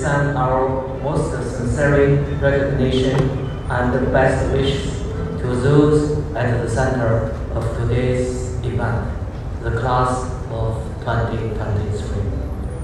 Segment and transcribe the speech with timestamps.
[0.00, 0.62] send our
[1.02, 3.20] most sincere recognition
[3.68, 4.98] and best wishes
[5.40, 9.12] to those at the center of today's event,
[9.62, 12.22] the class of 2023.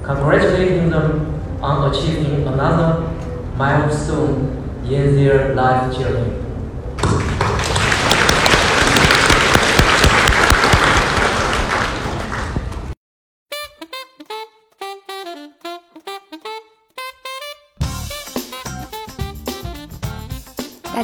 [0.03, 3.09] Congratulating them on achieving another
[3.57, 6.46] milestone in their life journey.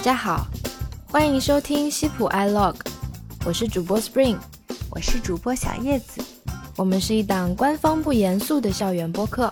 [0.02, 0.48] 家好，
[1.06, 2.74] 欢迎收听西普 iLog，
[3.44, 4.36] 我是主播 Spring，
[4.90, 6.20] 我是主播小叶子，
[6.76, 9.48] 我们是一档官方不严肃的校园播客，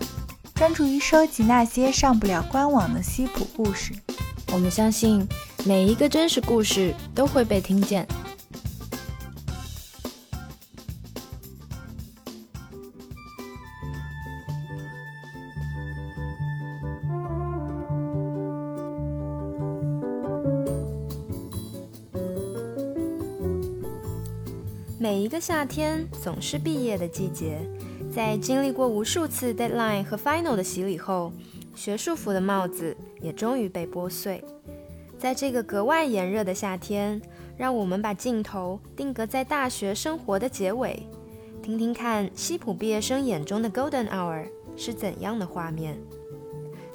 [0.53, 3.93] 专注于收集那些上不了官网的西普故事。
[4.51, 5.25] 我们相信
[5.63, 8.05] 每一个真实故事都会被听见。
[25.31, 27.57] 个夏天总是毕业的季节，
[28.13, 31.31] 在经历过无数次 deadline 和 final 的洗礼后，
[31.73, 34.43] 学术服的帽子也终于被剥碎。
[35.17, 37.21] 在这个格外炎热的夏天，
[37.55, 41.07] 让我们把镜头定格在大学生活的结尾，
[41.63, 45.97] 听听看西普毕业生眼中的 golden hour 是怎样的画面。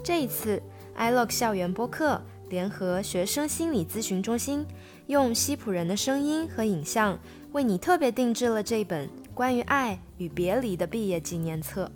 [0.05, 0.63] 这一次
[0.99, 2.21] ，iLook 校园播客
[2.51, 4.67] 联合学生心理咨询中心，
[5.07, 7.19] 用西普人的声音和影像。
[7.57, 11.91] 为你特别定制了这本关于爱与别离的毕业纪念册，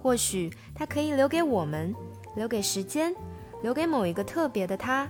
[0.00, 1.92] 或许它可以留给我们，
[2.36, 3.12] 留给时间，
[3.64, 5.08] 留给某一个特别的他，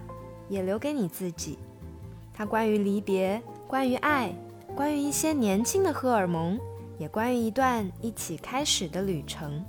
[0.48, 1.58] 也留给你自己。
[2.33, 4.34] 它关于离别，关于爱，
[4.74, 6.58] 关于一些年轻的荷尔蒙，
[6.96, 9.62] 也关于一段一起开始的旅程。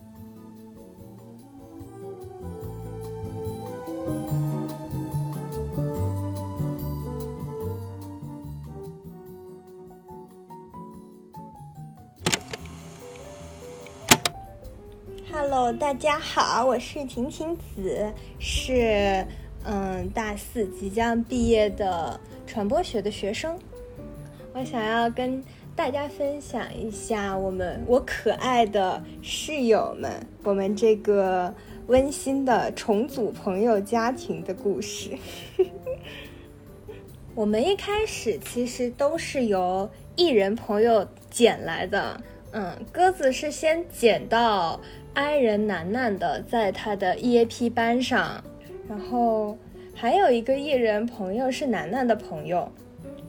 [15.74, 19.26] 大家好，我是晴晴子，是
[19.66, 23.60] 嗯大四即将毕业的传播学的学生。
[24.54, 25.44] 我想要跟
[25.76, 31.54] 大家分享一下我们我可爱的室友们，我们这个
[31.88, 35.18] 温馨的重组朋友家庭的故事。
[37.36, 44.80] 我们一开始其实都是由艺人朋友捡来的，嗯，鸽子是先捡到。
[45.18, 48.40] 爱人楠楠的在他的 EAP 班上，
[48.88, 49.58] 然后
[49.96, 52.72] 还有一个艺人朋友是楠楠的朋友，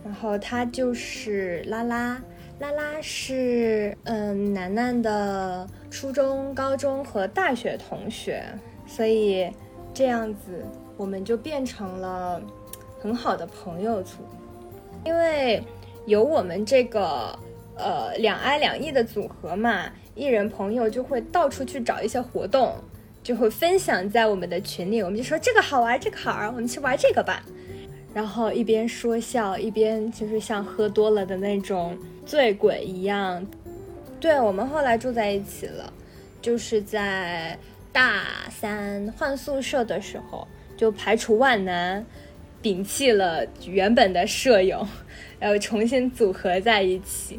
[0.05, 2.23] 然后他就是拉拉，
[2.59, 8.45] 拉拉是嗯楠楠的初中、高中和大学同学，
[8.87, 9.51] 所以
[9.95, 10.63] 这样子
[10.99, 12.39] 我们就变成了
[13.01, 14.19] 很好的朋友组，
[15.07, 15.65] 因为
[16.05, 17.35] 有我们这个
[17.79, 19.91] 呃两爱两艺的组合嘛。
[20.19, 22.75] 艺人朋友就会到处去找一些活动，
[23.23, 25.01] 就会分享在我们的群里。
[25.01, 27.45] 我们就说这个好玩，这个好玩，我们去玩这个吧。
[28.13, 31.97] 然后一边说笑，一边就是像喝多了的那种
[32.27, 33.47] 醉鬼一样。
[34.19, 35.93] 对我们后来住在一起了，
[36.43, 37.57] 就是在
[37.93, 42.05] 大三换宿舍的时候，就排除万难，
[42.61, 44.85] 摒弃了原本的舍友，
[45.39, 47.39] 然后重新组合在一起。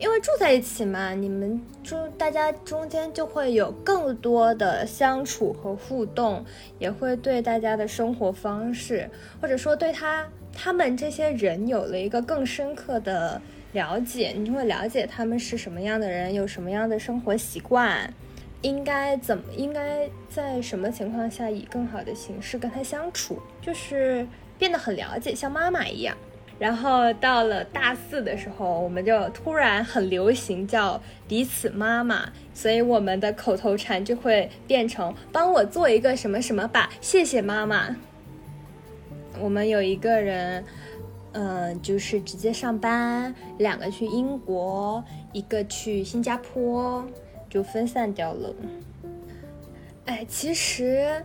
[0.00, 6.42] 因为住在一起嘛，你们中大家中间就会有更多的相处和互动，
[6.78, 9.08] 也会对大家的生活方式，
[9.42, 13.38] 或者说对他他们这些人有了一个更深刻的
[13.72, 14.32] 了解。
[14.34, 18.10] 你就会了解他们是什么样的人，有什么样的生活习惯，
[18.62, 24.26] 应该怎么应该在什么情况下以更好的形式跟他相处，就是
[24.58, 26.16] 变得很了解，像妈妈一样。
[26.60, 37.96] 然后到了大四的时候，我们就突然很流行叫彼此妈妈，所以我们的口头禅就会变成“帮我做一个什么什么吧，谢谢妈妈”。
[39.40, 40.62] 我们有一个人，
[41.32, 45.02] 嗯，就是直接上班，两个去英国，
[45.32, 47.02] 一个去新加坡，
[47.48, 48.54] 就分散掉了。
[50.04, 51.24] 哎，其实，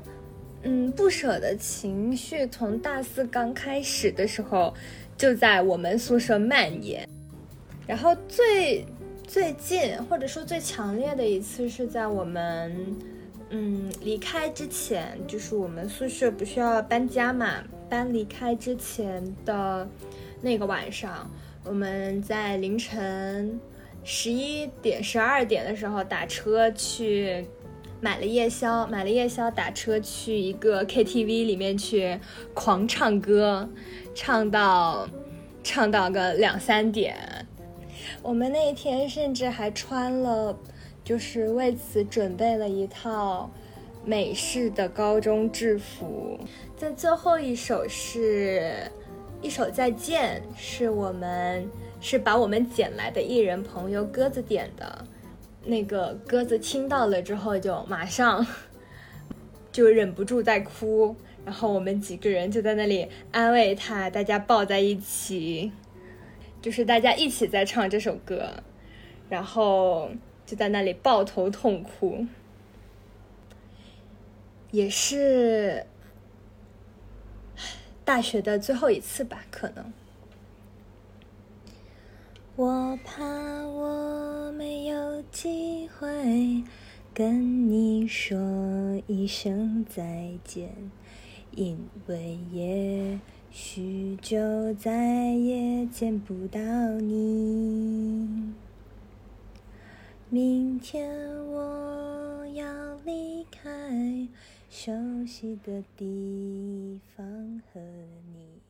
[0.63, 4.73] 嗯，不舍的情绪从大四刚开始的时候。
[5.17, 7.07] 就在我们宿舍蔓延，
[7.87, 8.85] 然后最
[9.25, 12.95] 最近或者说最强烈的一次是在我们
[13.49, 19.87] 嗯离开之前，就是我们宿舍不需要搬家嘛，搬离开之前的
[20.41, 21.29] 那个晚上，
[21.63, 23.59] 我们在凌晨
[24.03, 27.45] 十一点十二点的时候打车去
[28.01, 32.19] 买了夜宵，买了夜宵，打车去一个 KTV 里面去
[32.53, 33.67] 狂唱歌，
[34.15, 35.07] 唱到
[35.61, 37.15] 唱到个两三点。
[38.23, 40.57] 我们那一天甚至还穿了，
[41.03, 43.49] 就是为此准备了一套
[44.03, 46.39] 美式的高中制服。
[46.77, 48.89] 在最后一首是
[49.41, 51.69] 一首再见，是我们
[51.99, 55.05] 是把我们捡来的艺人朋友鸽子点的。
[55.63, 58.45] 那个鸽子听到了之后，就马上
[59.71, 61.15] 就忍不住在哭，
[61.45, 65.71] 然后我们几个人就在那里安慰他，大家抱在一起，
[66.61, 68.63] 就是大家一起在唱这首歌，
[69.29, 70.09] 然后
[70.45, 72.25] 就在那里抱头痛哭，
[74.71, 75.85] 也是
[78.03, 79.93] 大学的最后一次吧，可能。
[82.55, 86.63] 我怕我没有机会
[87.13, 88.37] 跟你说
[89.07, 90.69] 一声再见，
[91.55, 93.19] 因为也
[93.49, 96.59] 许就再也见不到
[96.99, 98.53] 你。
[100.29, 101.09] 明天
[101.47, 104.27] 我要离开
[104.69, 104.91] 熟
[105.25, 107.79] 悉的地方，和
[108.33, 108.61] 你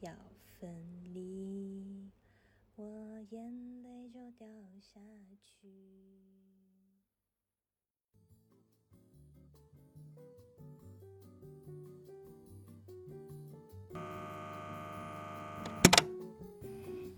[0.00, 0.12] 要
[0.60, 0.70] 分
[1.14, 2.10] 离。
[2.76, 2.84] 我
[3.30, 4.46] 眼泪就掉
[4.80, 5.00] 下
[5.42, 6.01] 去。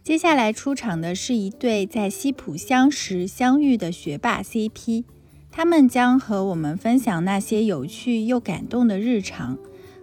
[0.05, 5.05] 接下来出场的是一对在西浦相识相遇的学霸 CP，
[5.51, 9.57] 他们将和我们分享那些有趣又感动的日常，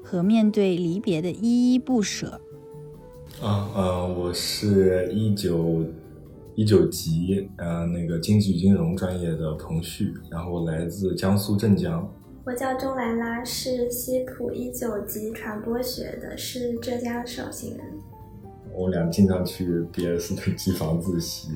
[0.03, 2.41] 和面对离别的依依不舍。
[3.43, 5.85] 啊呃，我是一九
[6.55, 12.11] 一九级呃那个经济金融专业的彭旭，然后来自江苏镇江。
[12.43, 17.85] 我叫钟兰拉，是西浦一九级传播学的，是浙江绍兴人。
[18.73, 21.49] 我俩经常去 BS 机房自习，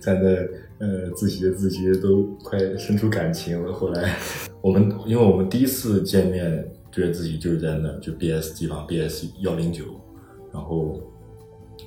[0.00, 3.72] 在那呃自习的自习都快生出感情了。
[3.72, 4.16] 后来
[4.60, 9.84] 我们因为我们第一次见面觉得自习就是在那就 BS 机房 BS 幺零九。
[10.52, 11.00] 然后，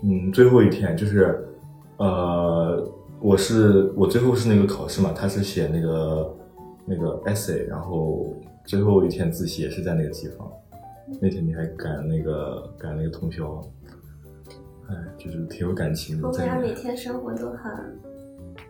[0.02, 1.48] 嗯，最后一天就是，
[1.98, 2.92] 呃，
[3.22, 6.36] 我是我最后是那个考试嘛，他是写那个
[6.84, 8.34] 那个 essay，然后
[8.66, 10.51] 最后一天自习也是在那个机房。
[11.22, 13.62] 那天你还赶那个赶那个通宵，
[15.25, 16.27] 就是挺有感情的。
[16.27, 18.00] 我们俩每天生活都很，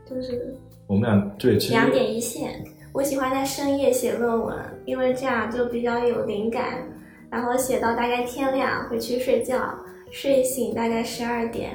[0.06, 0.56] 就是
[0.88, 2.64] 我们俩对两点一线。
[2.94, 6.84] 我喜欢在深夜写论文，因为这样就比较有灵感。
[7.30, 9.78] 然后写到大概天亮，回去睡觉，
[10.10, 11.74] 睡醒大概十二点，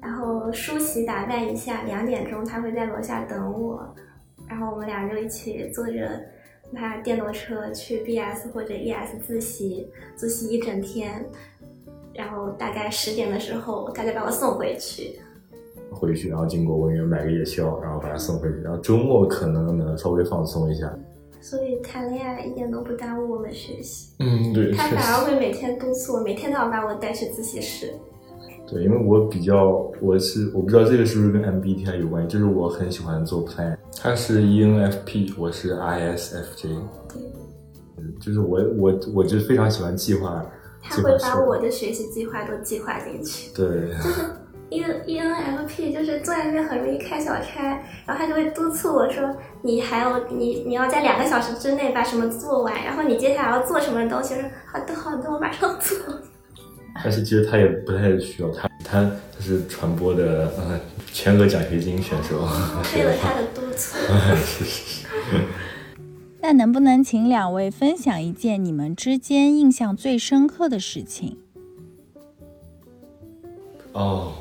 [0.00, 3.94] 然后梳洗打扮一下，两点钟他会在楼下等我，
[4.48, 6.22] 然后我们俩就一起坐着
[6.74, 11.26] 他电动车去 BS 或者 ES 自习，自习一整天，
[12.20, 15.18] 然后大概十点的时候他就把我送回去，
[15.90, 20.94] 回去然后经过文园买个夜宵，然后把他送回去，然后周末可能能稍微放松一下。
[21.40, 24.12] 所以谈恋爱一点都不耽误我们学习。
[24.18, 24.70] 嗯，对。
[24.72, 27.94] 他反而会每天督促我，每天都要把我带去自习室。
[28.68, 33.74] 对，因为我比较，我是我不知道这个是不是跟 MBTI 有关系，就是我很喜欢做 plan。
[33.96, 36.68] 他是 ENFP，我是 ISFJ。
[37.08, 37.22] 对。
[37.96, 40.44] 嗯，就是我我我就非常喜欢计划。
[40.82, 43.50] 他会把我的学习计划都计划进去。
[43.54, 43.66] 对。
[43.96, 44.24] 就是。
[44.72, 49.28] E E N F P 就是做那边很容易开小差，然后他就会督促我说，
[49.62, 55.98] 你还要你你要在两个小时之内把什么做完，然后你接下来要做什么东西，我说好的好的，我马上做。
[57.02, 60.78] 但是其实他也不太需要他，他他是传播的呃
[61.12, 62.38] 全额奖学金选手，
[62.94, 63.98] 为了他的督促。
[64.36, 65.06] 是 是是。
[66.42, 71.36] 那能不能请两位分享一件你们之间印象最深刻的事情？
[73.92, 74.32] 哦。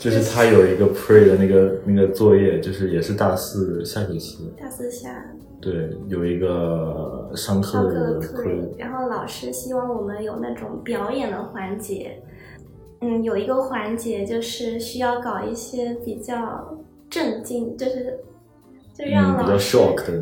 [0.00, 4.48] 就是他有一个 pre 的那个那个作业，就是也是大四下学期。
[4.56, 5.34] 大四下。
[5.60, 12.22] 对，有一个上课的 pre，然后老师希望我们有那种表演的环节。
[13.00, 16.78] 嗯，有一个环节就是需要搞一些比较
[17.10, 18.20] 震惊，就是
[18.94, 19.76] 就让老师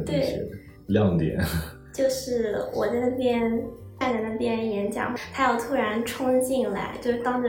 [0.06, 0.48] 对
[0.88, 1.38] 亮点。
[1.92, 3.64] 就是我在那边。
[3.98, 7.48] 站在那边演讲，他要突然冲进来，就是当着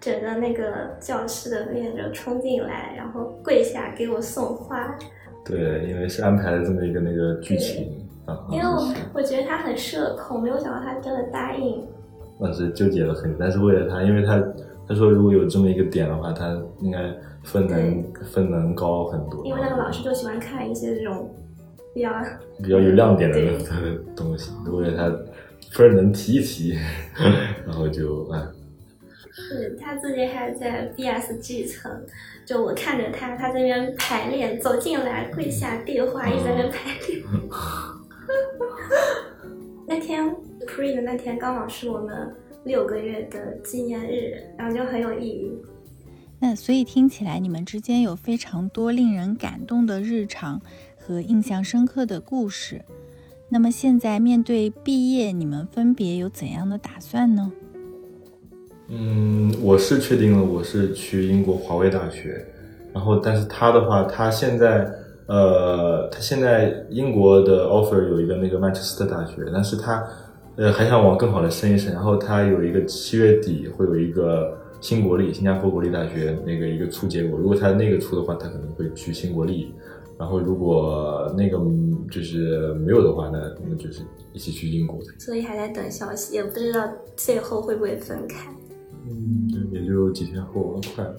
[0.00, 4.96] 整个那个教室的面就冲进来，然后跪下给我送花。
[5.44, 8.38] 对，因为是安排了这么一个那个剧情啊。
[8.52, 11.84] 因为我我觉得他很社恐，没有想到他真的答应。
[12.40, 14.40] 当时纠结了很久，但是为了他，因为他
[14.86, 16.98] 他说如果有这么一个点的话，他应该
[17.42, 19.44] 分能分能高很多。
[19.44, 21.28] 因为那个老师就喜欢看一些这种
[21.94, 22.12] 比较
[22.62, 25.10] 比较有亮点的他的东西，如果他
[25.72, 26.78] 分儿能提一提，
[27.66, 28.50] 然后就啊，
[29.32, 31.90] 是他自己还在 BSG 层，
[32.46, 37.22] 就我看着他，他这边排练，走进来跪下递话，一直在那边排练。
[39.86, 40.24] 那天
[40.66, 42.32] pre 的那天刚好是我们
[42.64, 45.50] 六个月的纪念日，然后就很有意义。
[46.38, 50.60] 那所以听起来你们之间有非常多令人感动的日常
[51.10, 52.82] 和印象深刻的故事。
[53.48, 57.50] 那么现在面对毕业，你们分别有怎样的打算呢？
[58.86, 62.46] 嗯，我是确定了，我是去英国华威大学，
[62.92, 64.88] 然后但是他的话，他现在
[65.26, 70.06] 呃，他现在英国的 offer 有一个那个曼彻斯特大学，但是他
[70.54, 79.74] 呃还想往更好的升一升，然后他有一个七月底会有一个新国立，新加坡国立大学那个一个出结果，如果他那个出的话，他可能会去新国立，
[80.20, 84.02] 然后如果那个嗯就是没有的话，那那就是
[84.34, 85.06] 一起去英国的。
[85.18, 86.86] 所以还在等消息，也不知道
[87.16, 88.54] 最后会不会分开。
[89.08, 91.16] 嗯，对，也就几天后，快了。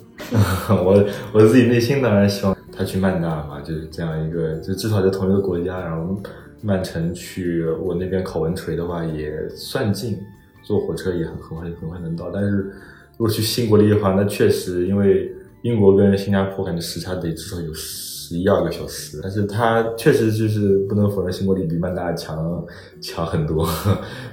[0.86, 1.04] 我
[1.34, 6.16] 我自己内心当然希望他去曼大嘛，就是这样一个，就至少在同一个国家，然后
[6.62, 10.16] 曼城去我那边考文垂的话也算近，
[10.62, 12.30] 坐火车也很很快很快能到。
[12.30, 22.66] 但是如果去新国立的话，那确实因为英国跟新加坡感觉时差得至少有十一二个小时，但是它确实就是不能否认新国立比曼大强
[23.02, 23.66] 强很多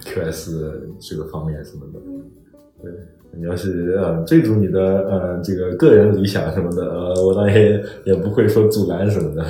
[0.05, 2.01] ，QS 这个方面什么的。
[2.83, 2.93] 对，
[3.33, 9.45] 你要是呃追逐你的呃这个个人理想什么的，呃，我当然也也不会说阻拦什么的，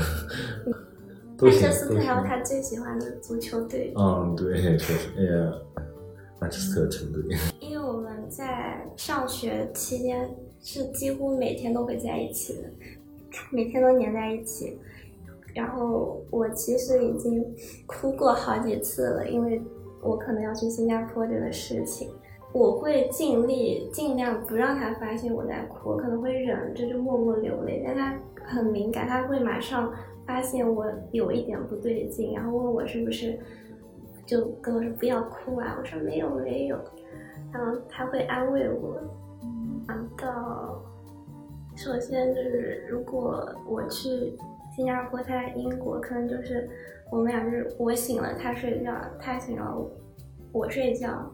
[1.36, 2.24] 都曼彻斯特还有。
[2.26, 5.52] 他最喜欢的足球队，嗯，对，确实，哎呀，
[6.40, 7.22] 曼彻斯特城队，
[7.60, 10.28] 因为我们在上学期间
[10.60, 12.62] 是几乎每天都会在一起的，
[13.50, 14.78] 每天都黏在一起。
[15.54, 17.44] 然后我其实已经
[17.86, 19.60] 哭过好几次了，因为
[20.02, 22.10] 我可能要去新加坡这个事情，
[22.52, 28.14] 我会尽力尽量不让他发现我在哭，我可能会忍着就默默流泪，但他
[28.44, 29.92] 很敏感，他会马上
[30.26, 33.36] 发现我有一点不对劲，然后问我是不是，
[34.26, 36.78] 就跟我说不要哭啊，我说没有没有，
[37.52, 38.96] 然后他会安慰我。
[39.88, 40.80] 想到，
[41.78, 44.36] 首先就是如果我去
[44.74, 46.68] 新加坡，他在英国，可能就是
[47.08, 49.88] 我们俩就是我醒了他睡觉，他醒了
[50.50, 51.30] 我睡觉，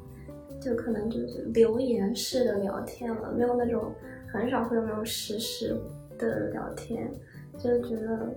[0.60, 3.90] 就可能就是留言式的聊天了，没有那种
[4.30, 5.74] 很少会有那种实时
[6.18, 7.10] 的聊天，
[7.56, 8.28] 就觉得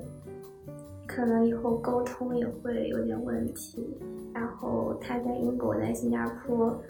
[1.05, 3.85] 可能以后沟通也会有点问题。
[4.33, 6.81] 然后他在英国，在新加坡，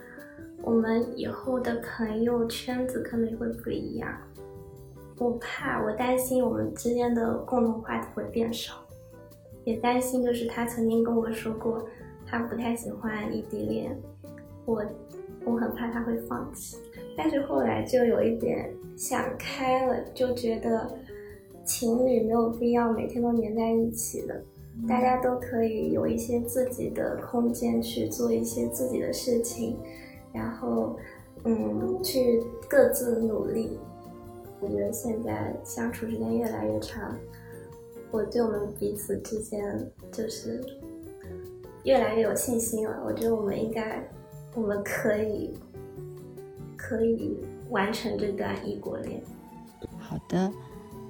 [0.61, 4.15] 我们以后的朋友圈子可能也会不一样。
[5.19, 8.75] 我怕，我担心我们之间的共同话题会变少，
[9.63, 11.83] 也担心就是他曾经跟我说过，
[12.25, 13.97] 他不太喜欢异地恋，
[14.65, 14.83] 我
[15.43, 16.77] 我很怕他会放弃。
[17.17, 20.87] 但是后来就有一点想开了，就觉得
[21.65, 24.39] 情侣没有必要每天都黏在一起的，
[24.87, 29.75] 大家都可以有一些自己的空间去做一些自己的事情，
[30.31, 30.95] 然后
[31.43, 33.79] 嗯，去各自努力。
[34.59, 37.15] 我觉得现在相处时间越来越长，
[38.11, 40.63] 我对我们彼此之间就是
[41.83, 43.03] 越来越有信心了。
[43.05, 44.03] 我觉得我们应该，
[44.55, 45.53] 我们可以
[46.75, 47.37] 可以
[47.69, 49.21] 完成这段异国恋。
[49.99, 50.51] 好的，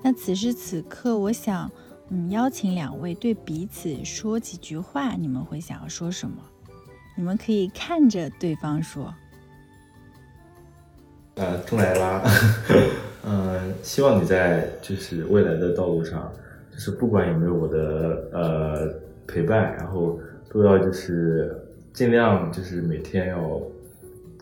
[0.04, 1.72] 那此时此刻，我想，
[2.10, 6.44] 嗯，邀请两位对彼此说几句话，你们会想要说什么？
[7.16, 9.14] 你们可以看着对方说。
[11.36, 12.24] 呃，钟来拉，
[13.30, 16.32] 嗯，希望你在就是未来的道路上，
[16.72, 18.94] 就是不管有没有我的呃
[19.28, 20.18] 陪伴，然后
[20.50, 21.54] 都要就是
[21.92, 23.62] 尽量就是每天要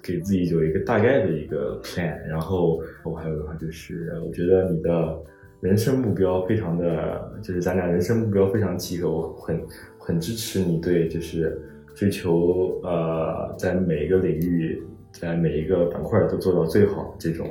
[0.04, 5.18] 给自己有一个大概的一个 plan，然后我还有的话就是，我觉得你的
[5.62, 9.60] 人生目标非常的，就是咱俩人生目标非常契合，我很
[9.98, 11.60] 很支持你对就是
[11.96, 14.84] 追求呃在每一个领域。
[15.18, 17.48] 在每一个板块都做到最好这种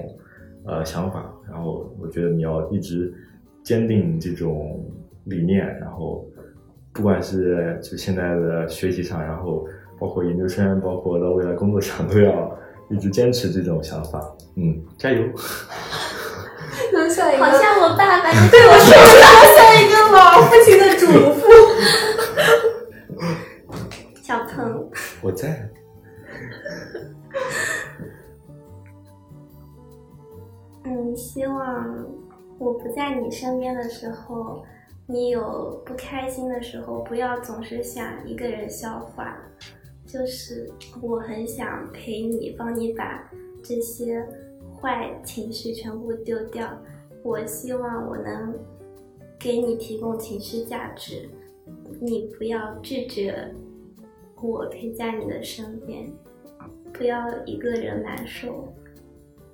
[0.67, 3.13] 呃想法，然后我觉得你要一直
[3.63, 4.85] 坚定这种
[5.25, 6.27] 理念，然后
[6.93, 9.67] 不管是就现在的学习上，然后
[9.99, 12.59] 包括研究生，包括到未来工作上， 都要
[12.91, 14.21] 一直坚持这种想法。
[14.57, 15.23] 嗯，加油！
[17.39, 19.03] 好像我爸爸，你对我说的
[19.57, 21.07] 像一个老父亲的嘱
[21.41, 21.43] 咐。
[24.23, 24.91] 小鹏，
[25.23, 25.69] 我在。
[31.15, 32.07] 希望
[32.59, 34.65] 我不在你身边的时候，
[35.07, 39.37] 你有不开心的时候，不要总是想一个人消化。
[40.07, 43.29] 就是我很想陪你，帮你把
[43.63, 44.25] 这些
[44.81, 46.69] 坏情绪全部丢掉。
[47.23, 48.55] 我希望我能
[49.39, 51.29] 给你提供情绪价值，
[52.01, 53.53] 你不要拒绝
[54.41, 56.13] 我陪在你的身边，
[56.93, 58.73] 不要一个人难受。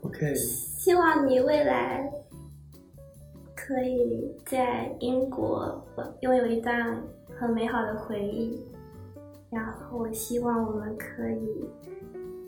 [0.03, 0.35] OK。
[0.35, 2.11] 希望你未来
[3.55, 5.83] 可以在英国
[6.21, 7.03] 拥有一段
[7.39, 8.63] 很美好的回忆。
[9.51, 11.69] 然后我希望我们可以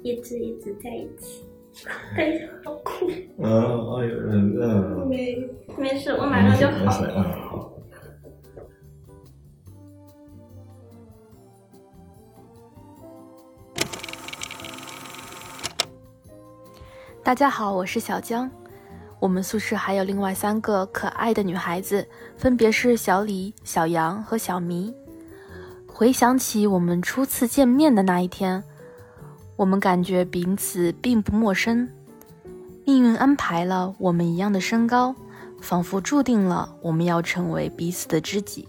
[0.02, 1.44] 一直一直在一起。
[2.16, 3.06] 哎，好哭。
[3.38, 3.44] 嗯，
[3.96, 5.08] 哎呦，嗯嗯。
[5.08, 7.00] 没没事，我马上就好。
[7.02, 7.71] 了。
[17.24, 18.50] 大家好，我是小江。
[19.20, 22.04] 我们宿舍还有另外三个可爱的女孩子，
[22.36, 24.92] 分别是小李、小杨和小迷。
[25.86, 28.64] 回想起我们初次见面的那一天，
[29.54, 31.88] 我们感觉彼此并不陌生。
[32.84, 35.14] 命运安排了我们一样的身高，
[35.60, 38.66] 仿佛注定了我们要成为彼此的知己。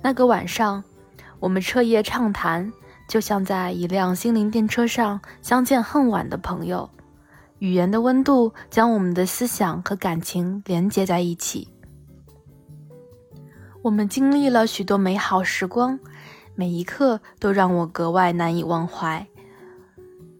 [0.00, 0.84] 那个晚上，
[1.40, 2.72] 我们彻夜畅谈，
[3.08, 6.88] 就像在一辆心灵电车上相见恨晚的朋友。
[7.62, 11.68] 语言的温度将我们的思想和感情连接在一起。
[13.82, 15.96] 我们经历了许多美好时光。
[16.56, 19.24] 每一刻都让我格外难以忘怀。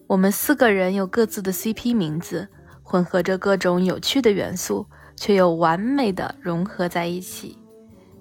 [0.09, 2.49] 我们四个人有各自的 CP 名字，
[2.83, 4.85] 混合着各种有趣的元素，
[5.17, 7.57] 却又完美的融合在一起。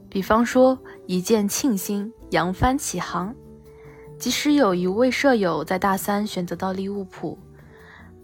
[0.10, 0.77] 比方说，
[1.08, 3.36] 一见倾心，扬帆起航。
[4.20, 7.37] 即使有一位舍友在大三选择到利物浦，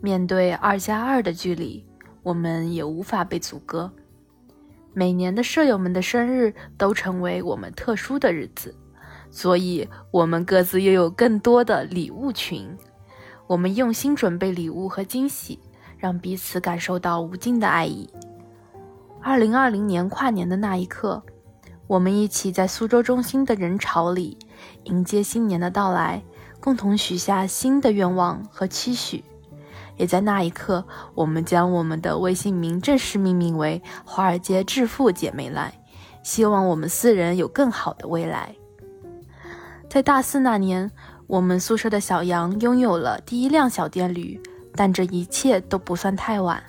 [0.02, 1.86] 面对二加二的距离，
[2.24, 3.92] 我们也无法被阻隔。
[4.94, 8.76] 每年的舍友们的生日都成为我们特殊的日子。
[9.30, 12.66] 所以，我们各自又有更多的礼物群。
[13.46, 15.60] 我们用心准备礼物和惊喜，
[15.98, 18.10] 让彼此感受到无尽的爱意。
[19.22, 21.22] 二零二零年跨年的那一刻，
[21.88, 24.38] 我们一起在苏州中心的人潮里
[24.86, 26.24] 迎接新年的到来，
[26.62, 29.24] 共同许下新的愿望和期许。
[29.98, 35.74] 也在那一刻，我们将我们的微信名正式命名为“华尔街致富姐妹来”，
[36.24, 38.56] 希望我们四人有更好的未来。
[39.90, 40.92] 在大四那年，
[41.28, 44.40] 我们宿舍的小杨拥有了第一辆小电驴，
[44.76, 46.62] 但这一切都不算太晚。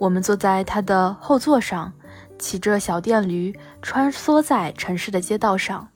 [0.00, 1.92] 我们坐在他的后座上，
[2.38, 5.88] 骑着小电驴穿梭在城市的街道上，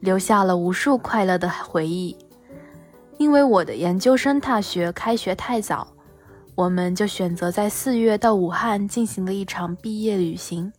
[0.00, 2.16] 留下了无数快乐的回忆。
[3.22, 5.86] 因为我的研究生大学开学太早，
[6.56, 10.72] 我们就选择在四月到武汉进行了一场毕业旅行。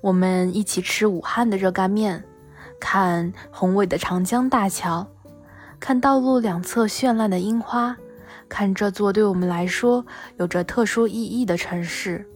[0.00, 2.24] 我们一起吃武汉的热干面。
[2.80, 5.06] 看宏伟的长江大桥，
[5.78, 7.94] 看道路两侧绚烂的樱花，
[8.48, 10.06] 看这座对我们来说
[10.38, 12.26] 有着特殊意义的城市。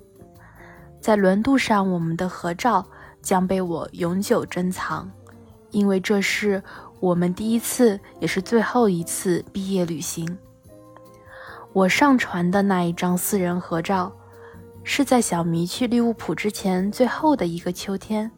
[1.00, 2.84] 在轮渡上，我们的合照
[3.22, 5.10] 将被我永久珍藏，
[5.70, 6.62] 因为这是
[7.02, 10.38] 我们第一次，也是最后一次毕业旅行。
[11.72, 14.12] 我上传的那一张四人合照，
[14.84, 18.30] 是在小迷去利物浦之前最后的一个秋天。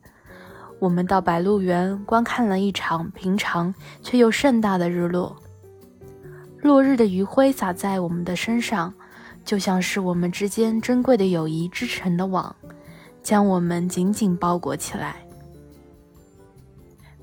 [0.79, 5.37] 我们到白鹿原观看了一场平常却又盛大的日落，
[6.63, 8.95] 落日的余晖洒在我们的身上，
[9.45, 12.57] 就像是我们之间珍贵的友谊织成的网，
[13.23, 15.17] 将我们紧紧包裹起来。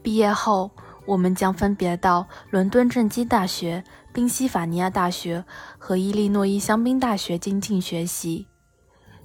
[0.04, 0.70] 毕业后，
[1.06, 3.84] 我们将分别到伦敦政基大学、
[4.14, 5.44] 宾夕法尼亚大学
[5.78, 8.48] 和伊利诺伊香槟大学精进学习，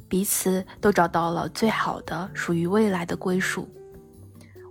[0.09, 3.69] 彼此都找到了最好的属于未来的归属。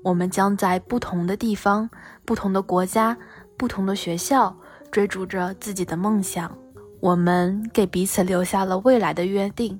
[0.04, 1.90] 我们将在不同的地方、
[2.26, 3.18] 不同的国家、
[3.58, 4.56] 不同的学校
[4.92, 6.56] 追逐着自己的梦想。
[7.02, 9.80] 我们给彼此留下了未来的约定，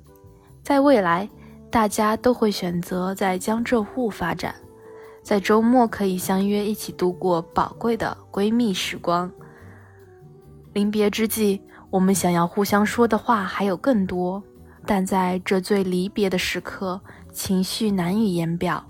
[0.62, 1.28] 在未来，
[1.70, 4.54] 大家都会选择在江浙沪发展，
[5.26, 9.28] 在周末可以相约一起度过宝贵的闺蜜时光。
[10.72, 11.60] 临别之际，
[11.90, 14.40] 我们想要互相说的话还有更多，
[14.86, 17.00] 但在这最离别的时刻，
[17.32, 18.84] 情绪难以言表。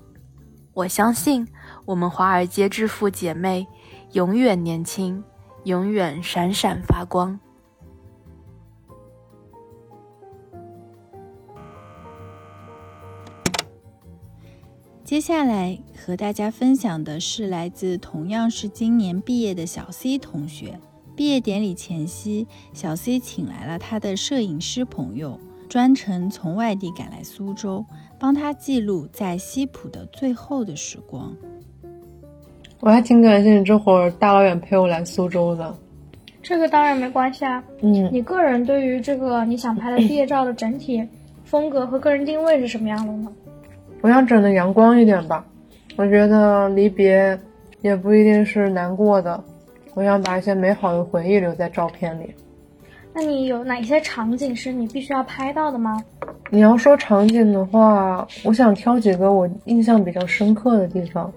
[0.75, 1.49] 我相信，
[1.87, 3.67] 我们华尔街致富姐妹
[4.13, 5.25] 永远年轻，
[5.65, 7.41] 永远闪闪发光。
[15.07, 20.81] 接下来和大家分享的是来自同样是今年毕业的小 C 同学。
[21.15, 25.39] 毕业典礼前夕，小 C 请来了他的摄影师朋友，
[25.69, 27.87] 专程从外地赶来苏州。
[28.19, 31.33] 帮他记录在西浦的最后的时光。
[32.81, 35.73] 我还挺感谢你这会儿大老远陪我来苏州的。
[36.43, 37.63] 这个当然没关系啊。
[37.81, 41.07] 嗯，你个人对于这个你想拍的毕业照的整体
[41.45, 43.33] 风格和个人定位是什么样的呢？
[44.01, 45.45] 我想整的阳光一点吧。
[45.97, 47.39] 我觉得离别
[47.81, 49.43] 也不一定是难过的，
[49.95, 52.35] 我想把一些美好的回忆留在照片里。
[53.15, 56.05] 那你有哪些场景是你必须要拍到的吗？
[56.51, 61.33] 你要说场景的话，我想挑几个我印象比较深刻的地方。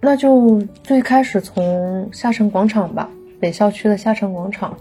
[0.00, 3.08] 那就最开始从下沉广场吧，
[3.40, 4.76] 北校区的下沉广场，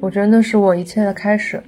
[0.00, 1.62] 我觉得那是我一切的开始。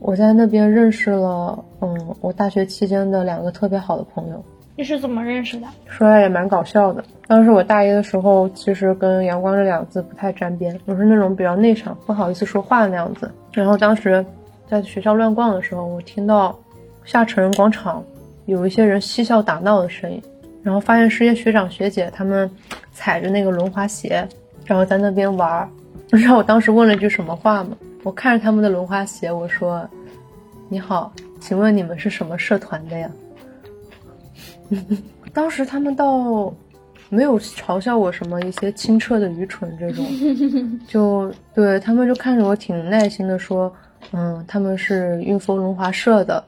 [0.00, 4.44] 我在那边认识了，嗯，我大学期间的两个特别好的朋友。
[4.76, 5.66] 你是怎么认识的？
[5.86, 7.02] 说来也蛮搞笑的。
[7.26, 13.28] 当时我大一的时候，其实跟“阳光”这两个字不太沾边，我是那种比较内向、不好意思说话的那样子。
[13.52, 14.24] 然后当时
[14.68, 16.56] 在学校乱逛的时候，我听到
[17.04, 18.02] 下沉广场
[18.46, 20.22] 有一些人嬉笑打闹的声音。
[20.62, 22.48] 然后发现是些学长学姐，他们
[22.92, 24.26] 踩着那个轮滑鞋，
[24.64, 25.68] 然后在那边玩儿。
[26.10, 27.70] 你知道我当时问了一句什么话吗？
[28.08, 29.86] 我看着他们的轮滑鞋，我说
[30.70, 33.10] ：“你好，请问你们是什么社团的呀？”
[35.34, 36.50] 当时他们倒
[37.10, 40.06] 没有嘲笑我什么一些清澈的愚蠢这种，
[40.88, 43.70] 就对他们就看着我挺耐心的说
[44.12, 46.42] ：“嗯，他们是运丰轮滑社的。”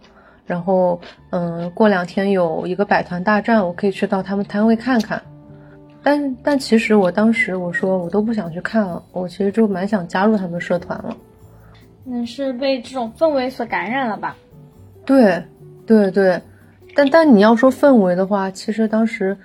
[0.48, 5.20] 然后，嗯，过两天有一个百团大战，我可以去到他们摊位看看。
[6.02, 11.14] 但但其实我当时我说我都不想去看了，我其实就蛮想加入他们社团了。
[12.12, 14.36] 你是被这种氛围所感染了吧？
[15.06, 15.42] 对，
[15.86, 16.40] 对对。
[16.92, 19.36] 但但你要说氛围的话，其实当时，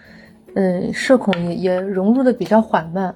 [0.56, 3.13] 嗯，社恐也也融入的比较缓慢，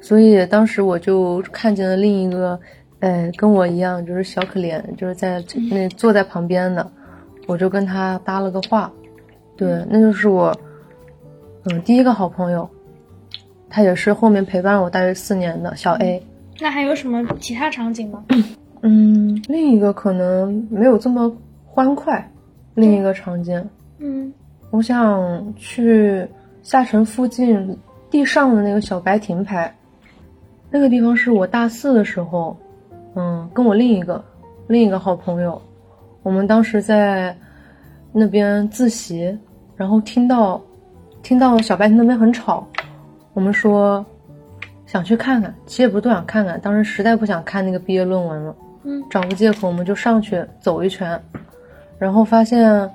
[0.00, 2.58] 所以当时我就看见了另一个，
[2.98, 6.90] 呃，跟我一样就是小可怜，就是在那坐在旁边的。
[7.46, 8.92] 我就跟他搭了个话，
[9.56, 10.56] 对，那就是我，
[11.64, 12.68] 嗯，第一个好朋友，
[13.70, 16.22] 他也是后面陪伴了我大约四年的小 A。
[16.60, 18.24] 那还有什么其他场景吗？
[18.82, 22.30] 嗯，另一个可能没有这么欢快，
[22.74, 23.64] 另一个场景，
[23.98, 24.32] 嗯，
[24.70, 26.26] 我想去
[26.62, 27.78] 下城附近
[28.10, 29.72] 地上的那个小白亭拍，
[30.70, 32.56] 那个地方是我大四的时候，
[33.14, 34.24] 嗯，跟我另一个
[34.66, 35.60] 另一个好朋友。
[36.24, 37.36] 我们当时在
[38.12, 39.38] 那边自习，
[39.76, 40.60] 然后听到
[41.22, 42.66] 听到小白亭那边很吵，
[43.32, 44.04] 我们说
[44.86, 51.20] 想去看看，其实也不是都想看看，当时实在不想看那个毕业论文了，嗯，找个借口我们就上去走一圈，
[51.98, 52.90] 然后发现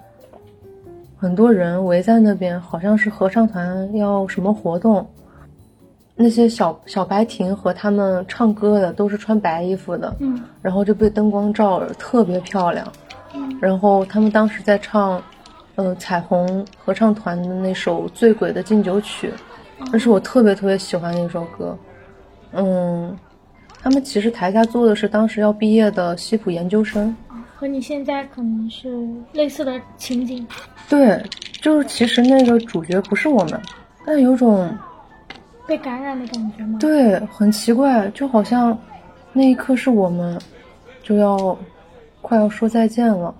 [1.17, 5.07] 很多人围在那边，好像是合唱团要什么活动，
[6.15, 12.87] 那些小小白亭和他们唱歌的都是穿白衣服的，嗯，然后就被灯光照着，特别漂亮。
[13.61, 15.21] 然后他们当时在唱，
[15.75, 19.31] 呃，彩虹合唱团的那首《醉鬼的敬酒曲》，
[19.91, 21.77] 那是我特别特别喜欢的一首歌。
[22.53, 23.17] 嗯，
[23.87, 27.15] 他们其实台下坐的是当时要毕业的西普研究生，
[27.55, 30.45] 和你现在可能是类似的情景。
[30.89, 31.23] 对，
[31.61, 33.57] 就是其实那个主角不是我们，
[34.05, 34.69] 但有种
[35.65, 36.77] 被感染的感觉吗？
[36.81, 38.77] 对，很奇怪，就好像
[39.31, 40.37] 那一刻是我们
[41.01, 41.57] 就要。
[42.19, 43.33] 快要说再见了。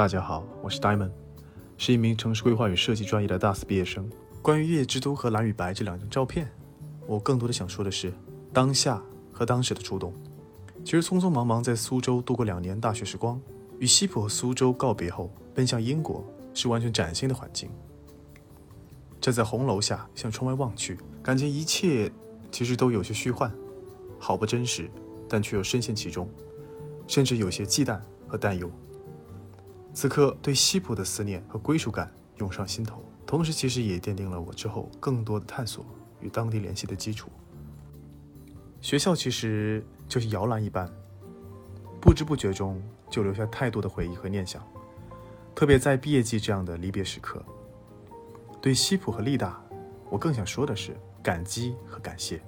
[0.00, 1.10] 大家好，我是 Diamond，
[1.76, 4.08] 是一名城市规划与设计专业的大四毕业生。
[4.40, 6.50] 关于《夜之都》和《蓝与白》这两张照片，
[7.06, 8.10] 我更多的想说的是
[8.50, 10.14] 当下和当时的触动。
[10.86, 13.38] 其实匆匆忙忙在苏州度过两年大学时光，
[13.78, 17.68] 与西普和苏州告别后，奔向英国是完全崭新的环境。
[19.20, 22.10] 站在红楼下向窗外望去，感觉一切
[22.50, 23.52] 其实都有些虚幻，
[24.18, 24.90] 好不真实，
[25.28, 26.26] 但却又深陷其中，
[27.06, 28.70] 甚至有些忌惮和担忧。
[29.92, 35.84] 此刻对西普的思念和归属感涌上心头，同时其实也奠定了我之后更多的探索
[36.20, 37.28] 与当地联系的基础。
[38.80, 40.90] 学校其实就是摇篮一般，
[42.00, 44.62] 不知不觉中就留下太多的回忆和念想。
[45.54, 47.44] 特别在毕业季这样的离别时刻，
[48.62, 49.60] 对西普和丽达，
[50.08, 52.40] 我更想说的是感激和感谢。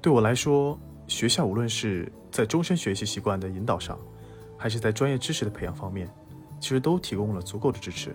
[0.00, 3.96] 对我来说，学校无论是在终身学习习惯的引导上，
[4.58, 6.10] 还是在专业知识的培养方面，
[6.60, 8.14] 其实都提供了足够的支持，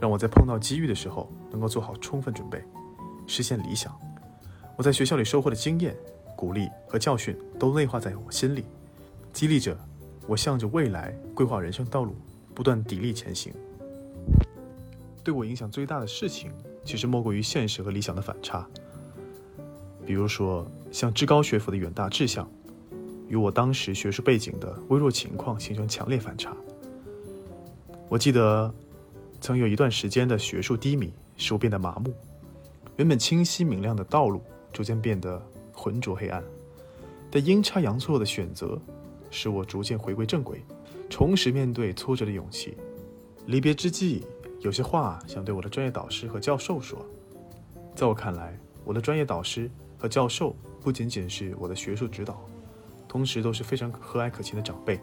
[0.00, 2.62] 让我在碰到机遇的时候能够做好充分准备，
[3.26, 3.94] 实现理想。
[4.76, 5.96] 我在学校里收获的经验、
[6.36, 8.64] 鼓励和教训都内化在我心里，
[9.32, 9.76] 激励着
[10.26, 12.14] 我向着未来规划人生道路，
[12.54, 13.52] 不断砥砺前行。
[15.22, 16.50] 对我影响最大的事情，
[16.84, 18.66] 其实莫过于现实和理想的反差。
[20.04, 22.46] 比如说，像至高学府的远大志向，
[23.28, 26.54] 与我当时学术背景的微弱情况形成强烈反差。
[28.14, 28.72] 我记得，
[29.40, 32.14] 曾有一段时间的学术低迷，使我变得麻木，
[32.94, 34.40] 原本清晰明亮的道路
[34.72, 36.40] 逐渐变得浑浊黑暗。
[37.28, 38.80] 但阴差阳错的选择，
[39.32, 40.62] 使我逐渐回归正轨，
[41.10, 42.76] 重拾面对挫折的勇气。
[43.46, 44.24] 离别之际，
[44.60, 47.04] 有些话想对我的专业导师和教授说。
[47.96, 49.68] 在我看来，我的专业导师。
[49.98, 52.40] 和教授不仅仅是我的学术指导，
[53.08, 55.00] 同时都是非常和蔼可亲的长辈。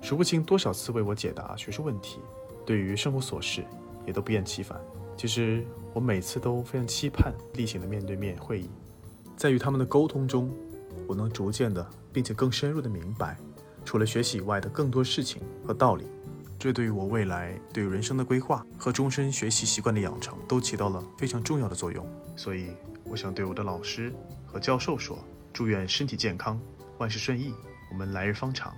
[0.00, 2.20] 数不清多少次为我解答学术问题，
[2.64, 3.64] 对于生活琐事
[4.06, 4.80] 也都不厌其烦。
[5.16, 8.70] 其实我每次都非常期盼例行的面对面会议，
[9.36, 10.50] 在与他们的沟通中，
[11.06, 13.36] 我能逐渐的并且更深入的明白，
[13.84, 16.06] 除了学习以外的更多事情和道理。
[16.58, 22.06] 这对于我未来对人生的规划和终身学习习惯的养成都起到了非常重要的作用。
[22.36, 22.70] 所以。
[23.02, 24.12] 我想对我的老师
[24.46, 25.18] 和教授说：
[25.52, 26.60] 祝愿身体健康，
[26.98, 27.52] 万事顺意，
[27.90, 28.72] 我们来日方长。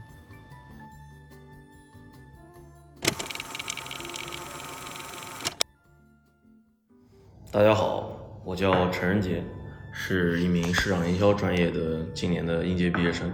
[7.53, 8.11] 大家好，
[8.47, 9.45] 我叫陈仁杰，
[9.93, 13.31] 是一名市场营销专业的今年的应届毕业生。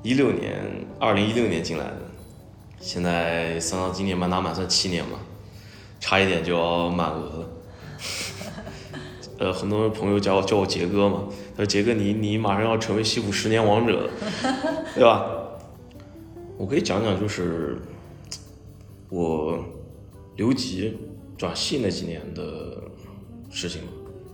[0.00, 0.54] 一六年，
[1.00, 2.02] 二零一六年进来的，
[2.78, 5.18] 现在算到今年满打满算七年嘛，
[5.98, 7.48] 差一点就要满额了。
[9.40, 11.24] 呃，很多朋友叫我叫我杰哥嘛，
[11.56, 14.10] 他说杰哥你你马上要成为西部十年王者了，
[14.94, 15.26] 对吧？
[16.56, 17.76] 我可以讲讲就是
[19.08, 19.58] 我
[20.36, 20.96] 留级
[21.36, 22.82] 转系那几年的
[23.50, 23.88] 事情嘛。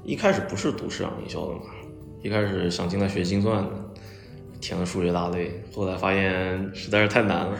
[0.04, 1.60] 一开始不是读市场营销的嘛，
[2.22, 3.70] 一开始想进来学精算的，
[4.60, 7.56] 填了数学大类，后来发现实在是太难了，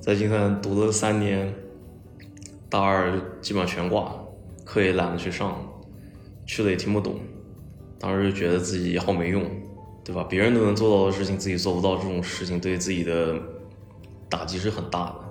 [0.00, 1.54] 在精算读了三年，
[2.68, 4.14] 大二基本上全挂，
[4.64, 5.56] 课也懒得去上。
[6.44, 7.18] 去了也听不懂，
[7.98, 9.42] 当时就觉得自己好没用，
[10.04, 10.22] 对吧？
[10.30, 13.34] 别人都能做到的事情，自己做不到，这种事情对自己的
[14.28, 15.25] 打击是很大的。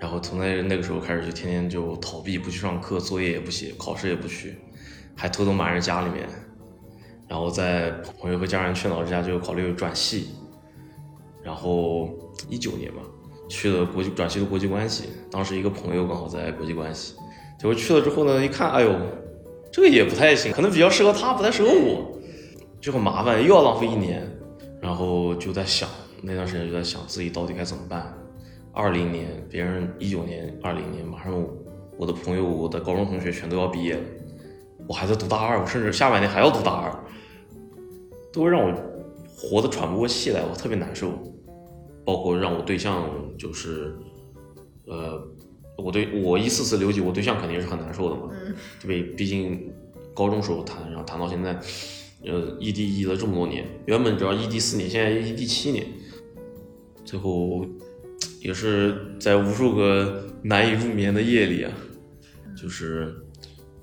[0.00, 4.56] 然后从那那个时候开始，就天天就逃避，不去上课，作业也不写，考试也不去，
[5.14, 6.28] 还偷偷瞒着家里面。
[7.28, 10.30] 然后在朋友和家人劝导之下，就考虑转系。
[11.44, 12.10] 然后
[12.48, 13.02] 一九年吧，
[13.48, 17.14] 去了国际转系的国际关系，当时一个朋友刚好在国际关系，
[17.58, 18.94] 结果去了之后呢，一看，哎呦。
[19.72, 22.18] 这个也不太行，可能比较适合他，不太适合我，
[22.80, 24.28] 就很麻烦，又要浪费一年。
[24.82, 25.88] 然后就在想，
[26.22, 28.12] 那段时间就在想自己到底该怎么办。
[28.80, 31.46] 二零年，别人一九年、二零年，马上
[31.98, 34.00] 我的朋友、我的高中同学全都要毕业了，
[34.88, 37.04] 我还在读大二，我甚至下半年还要读大二，
[38.32, 38.74] 都会让我
[39.36, 41.12] 活得喘不过气来，我特别难受。
[42.06, 43.94] 包括让我对象就是，
[44.86, 45.22] 呃。
[45.82, 48.28] 我对我一次次留级，我对象肯定是很难受的嘛，
[48.82, 49.02] 对不对？
[49.16, 49.72] 毕竟
[50.12, 51.58] 高中时候谈，然后谈到现在，
[52.26, 55.86] 呃，异地异了这么多年，原本只要异地四年，现在异地七年，
[57.02, 57.64] 最后
[58.40, 61.72] 也是在无数个难以入眠的夜里啊，
[62.56, 63.14] 就是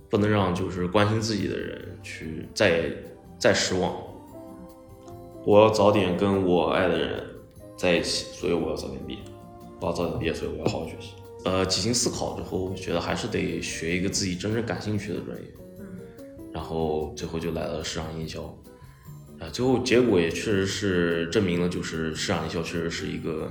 [0.09, 2.91] 不能让就是关心自己的人去再
[3.39, 3.95] 再失望。
[5.45, 7.23] 我要早点跟我爱的人
[7.77, 9.19] 在一起，所以我要早点毕业，
[9.79, 11.13] 我要早点毕业，所以我要好好学习。
[11.45, 15.43] 呃，几经思考之后，觉得还是得学一个自己真正感兴趣的专业。
[15.79, 15.85] 嗯，
[16.51, 18.41] 然后最后就来了市场营销。
[19.39, 23.49] 啊，最后结果也确实是证明了，就是市场营销确实是一个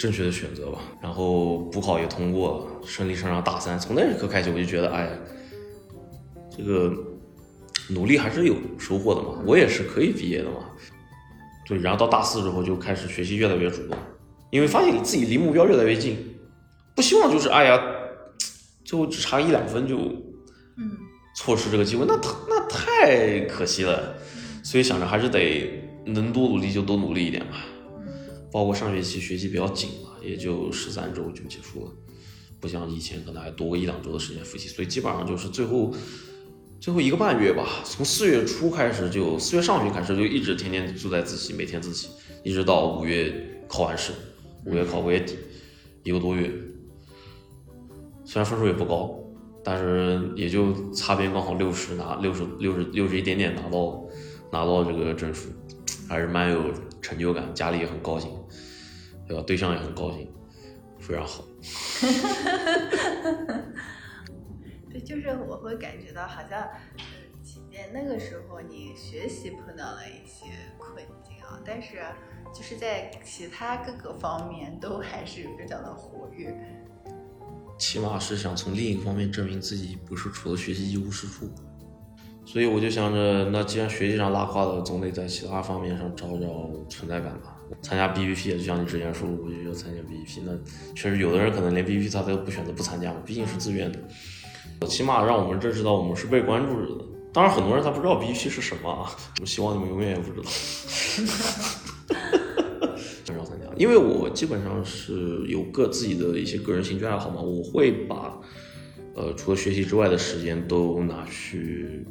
[0.00, 0.78] 正确的选择吧。
[1.02, 3.78] 然后补考也通过了，顺利上上大三。
[3.78, 5.10] 从那一刻开始，我就觉得，哎，
[6.56, 6.90] 这个
[7.90, 9.42] 努力还是有收获的嘛。
[9.44, 10.64] 我也是可以毕业的嘛。
[11.66, 13.98] 对，然后到大四之后就开始学习越来越主动，
[14.50, 16.16] 因为发现自己离目标越来越近。
[16.96, 17.78] 不希望就是哎呀，
[18.86, 19.98] 最后只差一两分就，
[20.78, 20.96] 嗯，
[21.36, 24.14] 错失这个机会，那那太可惜了。
[24.64, 25.70] 所以想着还是得
[26.06, 27.58] 能多努力就多努力一点吧。
[28.52, 31.92] 包括上学期学习比较紧嘛，也就十三周就结束了，
[32.58, 34.68] 不像以前可能还多一两周的时间复习。
[34.68, 35.92] 所以基本上就是最后
[36.80, 42.08] 最后一个半月吧，从四月初开始就四月上旬开始就一直天天住在自习，每天自习，
[42.42, 44.12] 一直到五月考完试，
[44.64, 45.36] 五月考五月底，
[46.02, 46.50] 一个多月。
[48.24, 49.18] 虽然分数也不高，
[49.64, 54.04] 但是也就擦边刚好六十拿六十六十六十一点点拿到
[54.52, 55.48] 拿到这个证书，
[56.08, 58.30] 还是蛮有成就感，家里也很高兴，
[59.26, 59.42] 对吧？
[59.46, 60.32] 对象也很高兴，
[60.98, 61.44] 非常好。
[64.90, 67.02] 对，就是我会感觉到好像，嗯，
[67.42, 70.46] 即便那个时候你学习碰到了一些
[70.78, 72.02] 困境啊，但是
[72.54, 76.52] 就是在其他各个方面都还是非常的活跃。
[77.78, 81.48] 起码是想从另一个方面证明自己不是除了学习一无是处，
[82.44, 87.56] 所以我就想着，那既然学习上拉胯了，总得在其他方面上找找存在感吧。
[87.80, 90.40] 参加 BVP 也就像你之前说，我就要参加 BVP。
[90.44, 90.52] 那
[90.94, 93.98] 确实有的人可能连 BVP 他都不选择不参加嘛，毕竟是自愿的。
[94.88, 97.04] 起码让我们认识到我们是被关注着的。
[97.32, 99.08] 当然，很多人他不知道 BVP 是什么啊，
[99.40, 100.50] 我希望你们永远也不知道。
[103.28, 108.40] 很少参加，因为我基本上是有个自己的一些个人兴趣爱好嘛，我会把
[109.14, 112.04] 呃除了学习之外的时间都拿去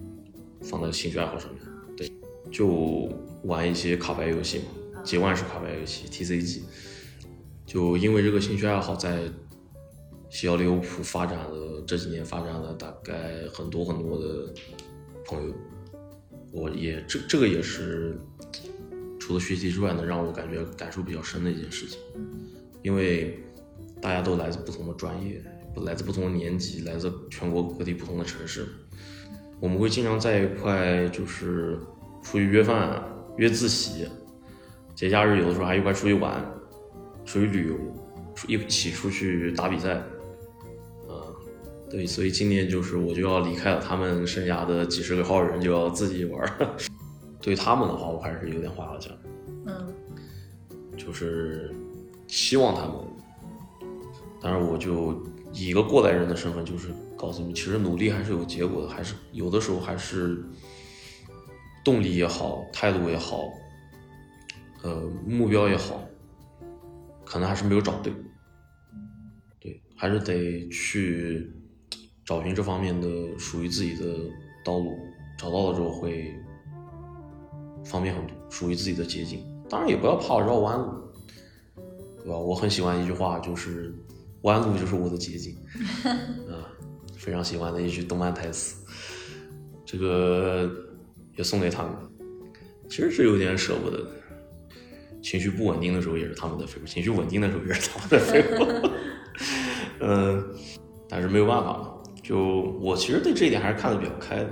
[0.62, 1.62] 放在兴趣爱好上面。
[1.96, 2.12] 对，
[2.52, 3.10] 就
[3.44, 6.62] 玩一些卡牌游戏嘛，几万式卡牌游戏 TCG。
[7.66, 9.24] 就因为这个兴趣爱好，在
[10.30, 14.54] 西奥利欧普发展了这几年，发展了大概很多很多的
[15.26, 15.54] 朋友。
[16.52, 18.20] 我也这这个也是。
[19.20, 22.00] 除了学习之外，呢让我感觉感受比较深的一件事情，
[22.82, 23.38] 因为
[24.02, 25.40] 大家都来自不同的专业，
[25.86, 28.66] 来自不同的年级，来自全国各地不同的城市，
[29.60, 31.78] 我们会经常在一块，就是
[32.24, 33.04] 出去约饭、
[33.38, 34.08] 约自习，
[34.96, 36.44] 节假日有的时候还一块出去玩，
[37.26, 37.76] 出去旅游，
[38.48, 40.02] 一起出去打比赛，
[41.10, 41.16] 嗯，
[41.90, 46.52] 对，所以今年就是我就要离开了他们剩下的几十个号人，就要自己玩。
[47.42, 49.14] 对他们的话，我还是有点话要讲。
[49.66, 49.94] 嗯，
[50.98, 51.74] 就是
[52.28, 52.96] 希望他们，
[54.42, 55.22] 当然我就
[55.54, 60.42] 以一个过来人的身份，就是告诉你，其实努力还是有结果的，还是有的时候还是
[61.84, 63.44] 动力也好，态度也好，
[64.84, 66.02] 呃，目标也好，
[67.26, 68.14] 可能还是没有找对。
[69.60, 71.52] 对，还是得去
[72.24, 74.16] 找寻这方面的属于自己的
[74.64, 74.98] 道路，
[75.38, 76.34] 找到了之后会。
[77.86, 79.42] 方便很多，属于自己的捷径。
[79.70, 80.94] 当然也不要怕绕弯路，
[82.18, 82.38] 对吧？
[82.38, 83.96] 我很喜欢一句话，就是
[84.44, 85.56] “弯路就是我的捷径”，
[86.52, 86.68] 啊，
[87.20, 88.84] 非常喜欢的一句动漫台词。
[89.86, 90.72] 这个
[91.38, 91.92] 也送给他们。
[92.90, 94.04] 其实是有点舍不得。
[95.22, 98.90] 情绪不稳定的时候也是他们的废物，情绪稳定的时候也是他们的废物。
[100.02, 100.44] 嗯，
[101.08, 101.94] 但是没有办法嘛。
[102.24, 102.40] 就
[102.82, 104.50] 我其实对这一点还是看得比较开的，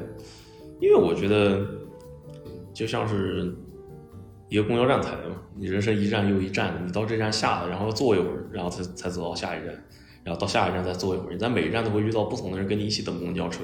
[0.79, 1.65] 因为我觉得。
[2.73, 3.51] 就像是
[4.49, 9.83] 一个公交站台嘛，你人生一站又一站，你到这站下了，然后坐一会儿，然后才才走到下一站，
[10.27, 11.31] 然后到下一站再坐一会儿。
[11.31, 13.63] 你在每一站都会遇到不同的人跟你一起等公交车，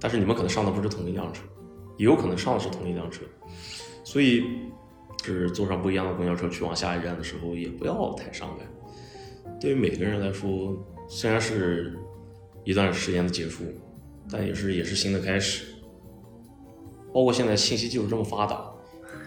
[0.00, 1.44] 但是你们可能上的不是同一辆车，
[1.96, 3.22] 也有可能上的是同一辆车，
[4.02, 4.42] 所以
[5.22, 8.66] 是坐上不一样的公交车去往下一站的时候，也不要太伤感。
[9.60, 10.76] 对于每个人来说，
[11.08, 11.96] 虽然是
[12.64, 13.62] 一段时间的结束，
[14.28, 15.64] 但也是也是新的开始。
[17.14, 18.68] 包括现在信息技术这么发达，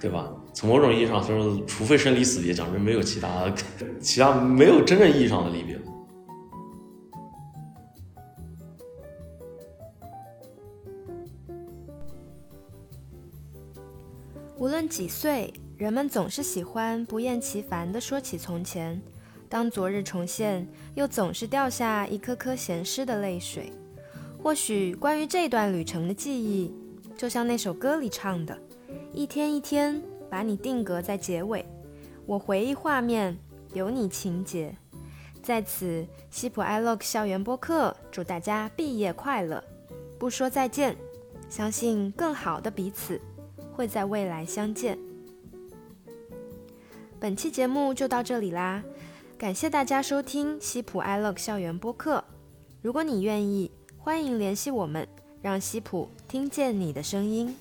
[0.02, 0.30] 对吧？
[0.54, 3.50] 从某种意义上说，除非生离死别，讲真没有其他，
[4.02, 5.80] 其他没有真正意义上的离别。
[14.92, 19.02] 几岁，人们总是喜欢不厌其烦地说起从前。
[19.48, 23.72] 当昨日重现，又总是掉下一颗颗咸湿的泪水。
[24.44, 26.76] 或许关于这段旅程的记忆。
[27.16, 28.58] 就像那首歌里唱的，
[29.14, 31.66] 一天一天把你定格在结尾，
[32.26, 33.38] 我回忆画面，
[33.74, 34.76] 有你情节。
[35.42, 39.64] 在此，西普 iLog 校园播客祝大家毕业快乐，
[40.20, 40.98] 不说再见，
[41.48, 43.22] 相信更好的彼此
[43.82, 44.96] 会在未来相见。
[47.20, 48.84] 本期节目就到这里啦，
[49.40, 52.24] 感谢大家收听西普 iLog 校园播客。
[52.84, 55.08] 如果你愿意，欢迎联系我们。
[55.42, 57.56] 让西普听见你的声音。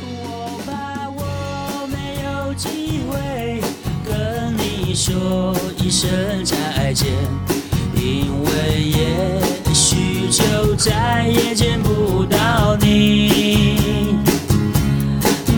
[0.00, 3.60] 我怕我没有机会
[4.06, 7.12] 跟你说一声再见，
[7.94, 9.47] 因为也
[10.78, 13.76] 再也见不到你。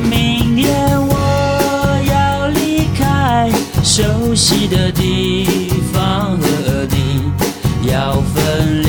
[0.02, 3.50] 明天我要离开
[3.84, 7.30] 熟悉的地方和你
[7.86, 8.88] 要分离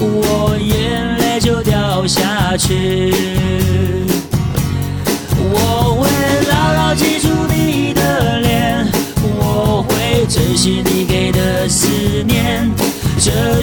[0.00, 3.41] 我眼泪就掉下去。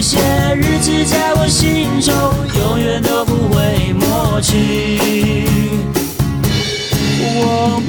[0.02, 0.18] 这些
[0.54, 2.14] 日子在我心中
[2.58, 5.44] 永远都不会抹去。
[7.20, 7.82] 我